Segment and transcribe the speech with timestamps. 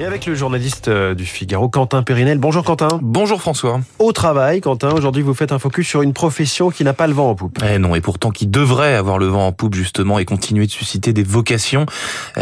[0.00, 2.38] Et avec le journaliste euh, du Figaro, Quentin Périnel.
[2.38, 2.88] Bonjour Quentin.
[3.00, 3.80] Bonjour François.
[4.00, 7.12] Au travail, Quentin, aujourd'hui vous faites un focus sur une profession qui n'a pas le
[7.12, 7.60] vent en poupe.
[7.64, 10.72] Eh non, et pourtant qui devrait avoir le vent en poupe justement et continuer de
[10.72, 11.86] susciter des vocations.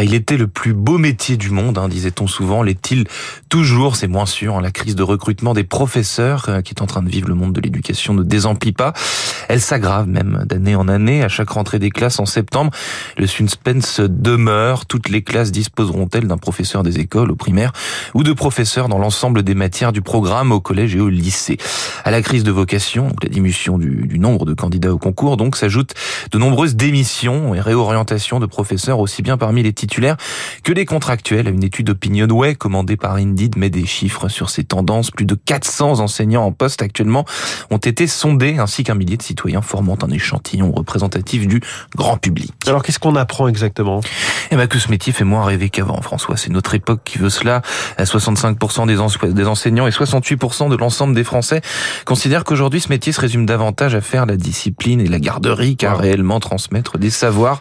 [0.01, 2.63] Il était le plus beau métier du monde, hein, disait-on souvent.
[2.63, 3.05] L'est-il
[3.47, 3.95] toujours?
[3.95, 4.57] C'est moins sûr.
[4.57, 4.61] Hein.
[4.61, 7.53] La crise de recrutement des professeurs euh, qui est en train de vivre le monde
[7.53, 8.93] de l'éducation ne désemplit pas.
[9.49, 11.23] Elle s'aggrave même d'année en année.
[11.23, 12.71] À chaque rentrée des classes en septembre,
[13.17, 14.87] le suspense demeure.
[14.87, 17.71] Toutes les classes disposeront-elles d'un professeur des écoles au primaire
[18.13, 21.57] ou de professeurs dans l'ensemble des matières du programme au collège et au lycée.
[22.03, 25.57] À la crise de vocation, la diminution du, du nombre de candidats au concours, donc
[25.57, 25.93] s'ajoutent
[26.31, 30.17] de nombreuses démissions et réorientations de professeurs aussi bien parmi les titulaires
[30.63, 31.47] que les contractuels.
[31.49, 35.11] Une étude Opinionway commandée par Indeed met des chiffres sur ces tendances.
[35.11, 37.25] Plus de 400 enseignants en poste actuellement
[37.69, 41.61] ont été sondés ainsi qu'un millier de citoyens formant un échantillon représentatif du
[41.95, 42.53] grand public.
[42.67, 44.01] Alors qu'est-ce qu'on apprend exactement?
[44.51, 46.37] Eh ben que ce métier fait moins rêver qu'avant, François.
[46.45, 47.63] C'est notre époque qui veut cela.
[47.99, 51.61] 65% des, des enseignants et 68% de l'ensemble des Français
[52.05, 55.95] considèrent qu'aujourd'hui ce métier se résume davantage à faire la discipline et la garderie qu'à
[55.95, 57.59] réellement transmettre des savoirs.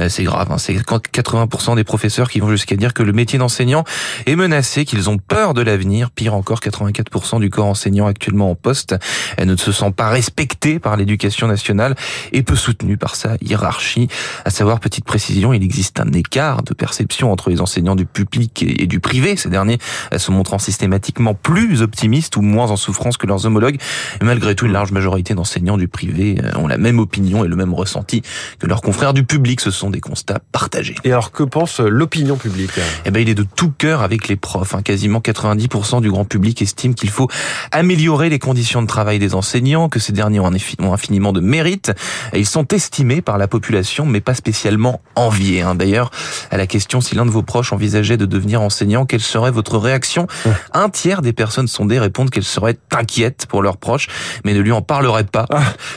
[0.00, 0.56] Euh, c'est grave, hein.
[0.56, 3.84] c'est 80% des professeurs qui vont jusqu'à dire que le métier d'enseignant
[4.24, 6.10] est menacé, qu'ils ont peur de l'avenir.
[6.10, 8.96] Pire encore, 84% du corps enseignant actuellement en poste
[9.36, 11.94] elle ne se sent pas respecté par l'éducation nationale
[12.32, 14.08] et peu soutenu par sa hiérarchie.
[14.44, 18.21] À savoir, petite précision, il existe un écart de perception entre les enseignants du public
[18.62, 19.78] et du privé, ces derniers
[20.16, 23.78] se montrant systématiquement plus optimistes ou moins en souffrance que leurs homologues.
[24.20, 27.48] Et malgré tout, une large majorité d'enseignants du privé euh, ont la même opinion et
[27.48, 28.22] le même ressenti
[28.58, 29.60] que leurs confrères du public.
[29.60, 30.94] Ce sont des constats partagés.
[31.04, 32.72] Et alors, que pense l'opinion publique?
[33.04, 34.74] Eh ben, il est de tout cœur avec les profs.
[34.74, 34.82] Hein.
[34.82, 37.28] Quasiment 90% du grand public estime qu'il faut
[37.70, 40.52] améliorer les conditions de travail des enseignants, que ces derniers ont
[40.92, 41.92] infiniment de mérite.
[42.34, 45.62] Ils sont estimés par la population, mais pas spécialement enviés.
[45.62, 45.74] Hein.
[45.74, 46.10] D'ailleurs,
[46.50, 49.78] à la question si l'un de vos proches envisageait de devenir enseignant, quelle serait votre
[49.78, 50.26] réaction?
[50.72, 54.08] Un tiers des personnes sondées répondent qu'elles seraient inquiètes pour leurs proches,
[54.44, 55.46] mais ne lui en parleraient pas.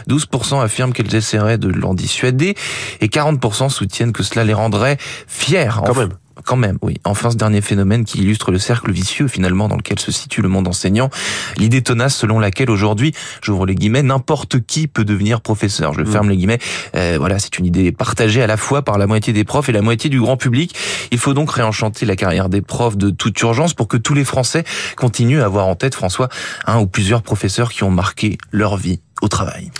[0.10, 2.56] 12% affirment qu'elles essaieraient de l'en dissuader,
[3.02, 4.98] et 40% soutiennent que cela les rendrait
[5.28, 5.70] fiers.
[5.86, 6.14] Quand même.
[6.46, 7.00] Quand même, oui.
[7.06, 10.50] Enfin, ce dernier phénomène qui illustre le cercle vicieux finalement dans lequel se situe le
[10.50, 11.10] monde enseignant,
[11.58, 15.94] l'idée tenace selon laquelle aujourd'hui, j'ouvre les guillemets, n'importe qui peut devenir professeur.
[15.94, 16.06] Je mm.
[16.06, 16.60] ferme les guillemets.
[16.96, 19.72] Euh, voilà, c'est une idée partagée à la fois par la moitié des profs et
[19.72, 20.76] la moitié du grand public.
[21.12, 24.24] Il faut donc réenchanter la carrière des profs de toute urgence pour que tous les
[24.24, 24.64] Français
[24.96, 26.30] continuent à avoir en tête, François,
[26.68, 29.72] un ou plusieurs professeurs qui ont marqué leur vie au travail.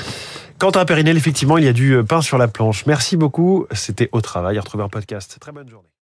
[0.58, 2.86] Quentin Périnel, effectivement, il y a du pain sur la planche.
[2.86, 3.68] Merci beaucoup.
[3.72, 4.58] C'était au travail.
[4.58, 5.38] À retrouver un podcast.
[5.40, 5.95] Très bonne journée.